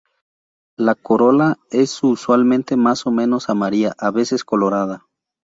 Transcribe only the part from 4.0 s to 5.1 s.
veces colorada.